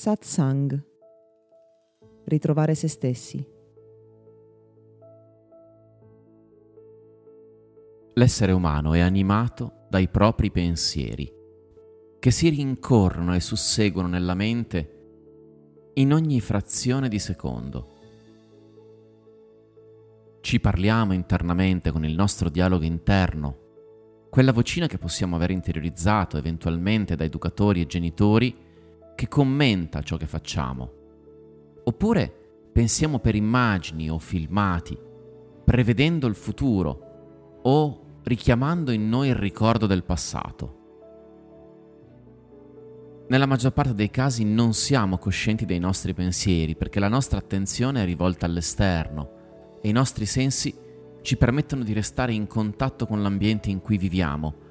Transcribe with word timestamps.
Satsang. 0.00 0.82
Ritrovare 2.24 2.74
se 2.74 2.88
stessi. 2.88 3.46
L'essere 8.14 8.52
umano 8.52 8.94
è 8.94 9.00
animato 9.00 9.84
dai 9.90 10.08
propri 10.08 10.50
pensieri, 10.50 11.30
che 12.18 12.30
si 12.30 12.48
rincorrono 12.48 13.34
e 13.34 13.40
susseguono 13.40 14.08
nella 14.08 14.32
mente 14.32 15.90
in 15.92 16.14
ogni 16.14 16.40
frazione 16.40 17.10
di 17.10 17.18
secondo. 17.18 17.88
Ci 20.40 20.60
parliamo 20.60 21.12
internamente 21.12 21.90
con 21.90 22.06
il 22.06 22.14
nostro 22.14 22.48
dialogo 22.48 22.86
interno, 22.86 23.58
quella 24.30 24.54
vocina 24.54 24.86
che 24.86 24.96
possiamo 24.96 25.36
aver 25.36 25.50
interiorizzato 25.50 26.38
eventualmente 26.38 27.16
da 27.16 27.24
educatori 27.24 27.82
e 27.82 27.86
genitori 27.86 28.68
che 29.20 29.28
commenta 29.28 30.00
ciò 30.00 30.16
che 30.16 30.26
facciamo. 30.26 30.92
Oppure 31.84 32.32
pensiamo 32.72 33.18
per 33.18 33.34
immagini 33.34 34.08
o 34.08 34.18
filmati, 34.18 34.98
prevedendo 35.62 36.26
il 36.26 36.34
futuro 36.34 37.58
o 37.60 38.04
richiamando 38.22 38.92
in 38.92 39.10
noi 39.10 39.28
il 39.28 39.34
ricordo 39.34 39.84
del 39.84 40.04
passato. 40.04 40.78
Nella 43.28 43.44
maggior 43.44 43.72
parte 43.72 43.94
dei 43.94 44.08
casi 44.08 44.42
non 44.42 44.72
siamo 44.72 45.18
coscienti 45.18 45.66
dei 45.66 45.78
nostri 45.78 46.14
pensieri 46.14 46.74
perché 46.74 46.98
la 46.98 47.08
nostra 47.08 47.36
attenzione 47.36 48.00
è 48.00 48.06
rivolta 48.06 48.46
all'esterno 48.46 49.78
e 49.82 49.90
i 49.90 49.92
nostri 49.92 50.24
sensi 50.24 50.74
ci 51.20 51.36
permettono 51.36 51.84
di 51.84 51.92
restare 51.92 52.32
in 52.32 52.46
contatto 52.46 53.06
con 53.06 53.20
l'ambiente 53.20 53.68
in 53.68 53.82
cui 53.82 53.98
viviamo 53.98 54.68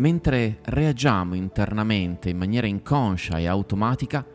mentre 0.00 0.60
reagiamo 0.62 1.34
internamente 1.34 2.30
in 2.30 2.38
maniera 2.38 2.66
inconscia 2.66 3.38
e 3.38 3.46
automatica 3.46 4.26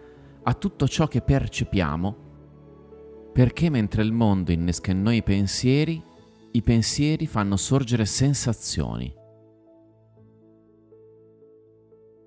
a 0.44 0.54
tutto 0.54 0.88
ciò 0.88 1.08
che 1.08 1.22
percepiamo, 1.22 2.24
perché 3.34 3.72
mentre 3.72 4.04
il 4.04 4.12
mondo 4.12 4.52
innesca 4.52 4.92
in 4.92 5.02
noi 5.02 5.24
pensieri, 5.24 6.02
i 6.52 6.62
pensieri 6.62 7.26
fanno 7.26 7.58
sorgere 7.58 8.06
sensazioni. 8.06 9.12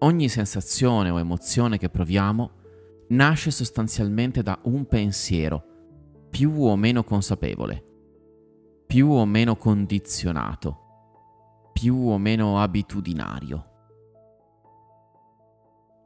Ogni 0.00 0.28
sensazione 0.28 1.10
o 1.10 1.18
emozione 1.18 1.78
che 1.78 1.88
proviamo 1.88 2.50
nasce 3.10 3.52
sostanzialmente 3.52 4.42
da 4.42 4.58
un 4.64 4.86
pensiero, 4.86 5.64
più 6.28 6.60
o 6.60 6.74
meno 6.74 7.04
consapevole, 7.04 7.84
più 8.84 9.10
o 9.10 9.24
meno 9.24 9.54
condizionato 9.54 10.86
più 11.78 12.08
o 12.08 12.18
meno 12.18 12.60
abitudinario. 12.60 13.66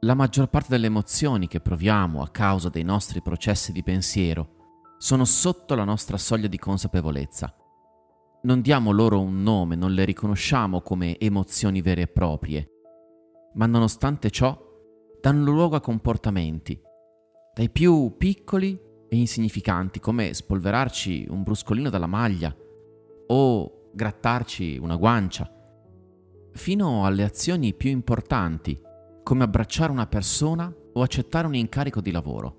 La 0.01 0.13
maggior 0.13 0.47
parte 0.47 0.67
delle 0.69 0.85
emozioni 0.85 1.47
che 1.47 1.61
proviamo 1.61 2.21
a 2.21 2.29
causa 2.29 2.69
dei 2.69 2.83
nostri 2.83 3.23
processi 3.23 3.71
di 3.71 3.81
pensiero 3.81 4.93
sono 4.99 5.25
sotto 5.25 5.73
la 5.73 5.83
nostra 5.83 6.17
soglia 6.19 6.45
di 6.45 6.59
consapevolezza. 6.59 7.55
Non 8.43 8.61
diamo 8.61 8.91
loro 8.91 9.19
un 9.19 9.41
nome, 9.41 9.75
non 9.75 9.93
le 9.93 10.05
riconosciamo 10.05 10.81
come 10.81 11.17
emozioni 11.17 11.81
vere 11.81 12.01
e 12.01 12.07
proprie, 12.07 12.69
ma 13.55 13.65
nonostante 13.65 14.29
ciò 14.29 14.55
danno 15.19 15.51
luogo 15.51 15.75
a 15.75 15.81
comportamenti, 15.81 16.79
dai 17.51 17.71
più 17.71 18.13
piccoli 18.15 18.79
e 19.09 19.15
insignificanti 19.15 19.99
come 19.99 20.35
spolverarci 20.35 21.25
un 21.31 21.41
bruscolino 21.41 21.89
dalla 21.89 22.05
maglia 22.05 22.55
o 23.25 23.89
grattarci 23.91 24.77
una 24.77 24.97
guancia, 24.97 25.49
fino 26.53 27.05
alle 27.05 27.23
azioni 27.23 27.73
più 27.73 27.89
importanti, 27.89 28.79
come 29.23 29.43
abbracciare 29.43 29.91
una 29.91 30.07
persona 30.07 30.73
o 30.93 31.01
accettare 31.01 31.47
un 31.47 31.55
incarico 31.55 32.01
di 32.01 32.11
lavoro. 32.11 32.57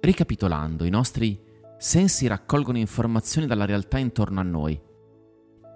Ricapitolando, 0.00 0.84
i 0.84 0.90
nostri 0.90 1.40
sensi 1.78 2.26
raccolgono 2.26 2.78
informazioni 2.78 3.46
dalla 3.46 3.64
realtà 3.64 3.98
intorno 3.98 4.40
a 4.40 4.44
noi, 4.44 4.80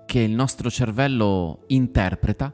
che 0.05 0.21
il 0.21 0.33
nostro 0.33 0.71
cervello 0.71 1.63
interpreta 1.69 2.53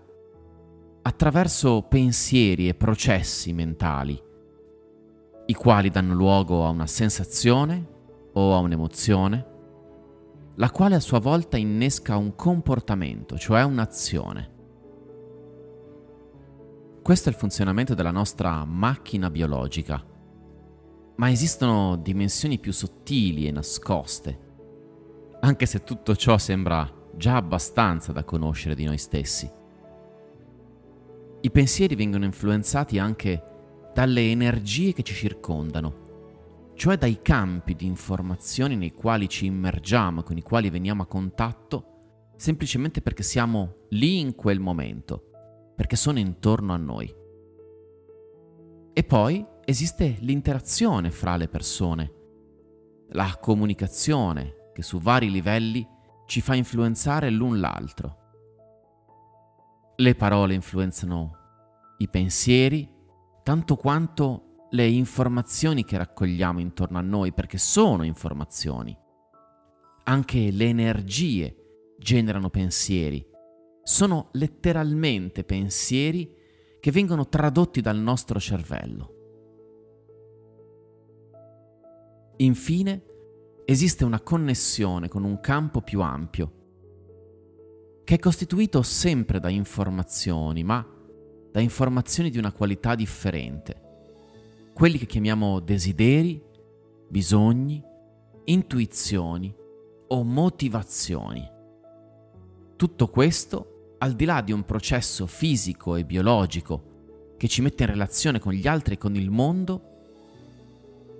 attraverso 1.02 1.82
pensieri 1.82 2.68
e 2.68 2.74
processi 2.74 3.52
mentali, 3.52 4.20
i 5.46 5.54
quali 5.54 5.90
danno 5.90 6.14
luogo 6.14 6.64
a 6.64 6.70
una 6.70 6.86
sensazione 6.86 7.86
o 8.32 8.54
a 8.54 8.58
un'emozione 8.58 9.51
la 10.56 10.70
quale 10.70 10.94
a 10.94 11.00
sua 11.00 11.18
volta 11.18 11.56
innesca 11.56 12.16
un 12.16 12.34
comportamento, 12.34 13.38
cioè 13.38 13.62
un'azione. 13.62 14.50
Questo 17.02 17.28
è 17.28 17.32
il 17.32 17.38
funzionamento 17.38 17.94
della 17.94 18.10
nostra 18.10 18.64
macchina 18.64 19.30
biologica, 19.30 20.04
ma 21.16 21.30
esistono 21.30 21.96
dimensioni 21.96 22.58
più 22.58 22.72
sottili 22.72 23.46
e 23.46 23.50
nascoste, 23.50 24.38
anche 25.40 25.66
se 25.66 25.82
tutto 25.82 26.14
ciò 26.14 26.38
sembra 26.38 27.00
già 27.16 27.36
abbastanza 27.36 28.12
da 28.12 28.24
conoscere 28.24 28.74
di 28.74 28.84
noi 28.84 28.98
stessi. 28.98 29.50
I 31.40 31.50
pensieri 31.50 31.96
vengono 31.96 32.24
influenzati 32.24 32.98
anche 32.98 33.42
dalle 33.92 34.30
energie 34.30 34.92
che 34.92 35.02
ci 35.02 35.14
circondano 35.14 36.01
cioè 36.74 36.96
dai 36.96 37.20
campi 37.22 37.74
di 37.74 37.86
informazioni 37.86 38.76
nei 38.76 38.92
quali 38.92 39.28
ci 39.28 39.46
immergiamo, 39.46 40.22
con 40.22 40.36
i 40.36 40.42
quali 40.42 40.70
veniamo 40.70 41.02
a 41.02 41.06
contatto, 41.06 42.32
semplicemente 42.36 43.02
perché 43.02 43.22
siamo 43.22 43.86
lì 43.90 44.20
in 44.20 44.34
quel 44.34 44.60
momento, 44.60 45.30
perché 45.76 45.96
sono 45.96 46.18
intorno 46.18 46.72
a 46.72 46.76
noi. 46.76 47.14
E 48.94 49.04
poi 49.04 49.46
esiste 49.64 50.16
l'interazione 50.20 51.10
fra 51.10 51.36
le 51.36 51.48
persone, 51.48 52.12
la 53.10 53.38
comunicazione 53.40 54.70
che 54.72 54.82
su 54.82 54.98
vari 54.98 55.30
livelli 55.30 55.86
ci 56.26 56.40
fa 56.40 56.54
influenzare 56.54 57.30
l'un 57.30 57.60
l'altro. 57.60 58.16
Le 59.96 60.14
parole 60.14 60.54
influenzano 60.54 61.36
i 61.98 62.08
pensieri 62.08 62.90
tanto 63.42 63.76
quanto 63.76 64.51
le 64.72 64.88
informazioni 64.88 65.84
che 65.84 65.98
raccogliamo 65.98 66.58
intorno 66.58 66.98
a 66.98 67.02
noi, 67.02 67.32
perché 67.32 67.58
sono 67.58 68.04
informazioni. 68.04 68.96
Anche 70.04 70.50
le 70.50 70.64
energie 70.64 71.56
generano 71.98 72.48
pensieri. 72.48 73.24
Sono 73.82 74.30
letteralmente 74.32 75.44
pensieri 75.44 76.34
che 76.80 76.90
vengono 76.90 77.28
tradotti 77.28 77.80
dal 77.80 77.98
nostro 77.98 78.40
cervello. 78.40 79.14
Infine, 82.38 83.02
esiste 83.66 84.04
una 84.04 84.20
connessione 84.20 85.08
con 85.08 85.22
un 85.24 85.38
campo 85.40 85.82
più 85.82 86.00
ampio, 86.00 86.52
che 88.04 88.14
è 88.14 88.18
costituito 88.18 88.80
sempre 88.82 89.38
da 89.38 89.50
informazioni, 89.50 90.64
ma 90.64 90.84
da 91.50 91.60
informazioni 91.60 92.30
di 92.30 92.38
una 92.38 92.52
qualità 92.52 92.94
differente 92.94 93.90
quelli 94.74 94.98
che 94.98 95.06
chiamiamo 95.06 95.60
desideri, 95.60 96.42
bisogni, 97.08 97.82
intuizioni 98.44 99.54
o 100.08 100.24
motivazioni. 100.24 101.50
Tutto 102.76 103.08
questo 103.08 103.94
al 103.98 104.14
di 104.14 104.24
là 104.24 104.40
di 104.40 104.50
un 104.50 104.64
processo 104.64 105.26
fisico 105.26 105.94
e 105.94 106.04
biologico 106.04 106.90
che 107.36 107.48
ci 107.48 107.62
mette 107.62 107.84
in 107.84 107.90
relazione 107.90 108.38
con 108.38 108.52
gli 108.52 108.66
altri 108.66 108.94
e 108.94 108.98
con 108.98 109.14
il 109.14 109.30
mondo, 109.30 109.90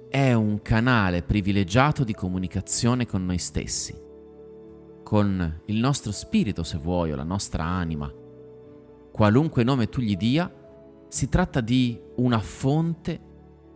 è 0.09 0.33
un 0.33 0.61
canale 0.63 1.23
privilegiato 1.23 2.05
di 2.05 2.13
comunicazione 2.13 3.07
con 3.07 3.25
noi 3.25 3.39
stessi, 3.39 3.95
con 5.03 5.61
il 5.67 5.77
nostro 5.77 6.13
spirito 6.13 6.63
se 6.63 6.79
vuoi 6.79 7.13
o 7.13 7.17
la 7.17 7.23
nostra 7.23 7.65
anima. 7.65 8.13
Qualunque 9.11 9.63
nome 9.63 9.89
tu 9.89 10.01
gli 10.01 10.17
dia, 10.17 10.53
si 11.09 11.29
tratta 11.29 11.61
di 11.61 12.01
una 12.17 12.41
fonte 12.41 13.21